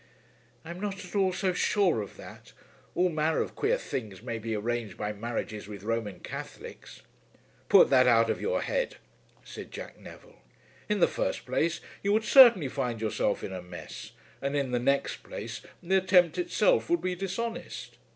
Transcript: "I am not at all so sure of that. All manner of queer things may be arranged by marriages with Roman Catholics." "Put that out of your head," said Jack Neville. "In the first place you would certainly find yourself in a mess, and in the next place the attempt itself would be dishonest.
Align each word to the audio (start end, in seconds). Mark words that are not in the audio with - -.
"I 0.65 0.71
am 0.71 0.79
not 0.79 1.05
at 1.05 1.15
all 1.15 1.31
so 1.31 1.53
sure 1.53 2.01
of 2.01 2.17
that. 2.17 2.53
All 2.95 3.09
manner 3.09 3.39
of 3.39 3.53
queer 3.53 3.77
things 3.77 4.23
may 4.23 4.39
be 4.39 4.55
arranged 4.55 4.97
by 4.97 5.13
marriages 5.13 5.67
with 5.67 5.83
Roman 5.83 6.21
Catholics." 6.21 7.03
"Put 7.69 7.91
that 7.91 8.07
out 8.07 8.27
of 8.27 8.41
your 8.41 8.63
head," 8.63 8.95
said 9.43 9.69
Jack 9.69 9.99
Neville. 9.99 10.41
"In 10.89 11.01
the 11.01 11.07
first 11.07 11.45
place 11.45 11.81
you 12.01 12.13
would 12.13 12.23
certainly 12.23 12.67
find 12.67 12.99
yourself 12.99 13.43
in 13.43 13.53
a 13.53 13.61
mess, 13.61 14.13
and 14.41 14.55
in 14.55 14.71
the 14.71 14.79
next 14.79 15.17
place 15.17 15.61
the 15.83 15.97
attempt 15.97 16.39
itself 16.39 16.89
would 16.89 17.01
be 17.03 17.13
dishonest. 17.13 17.99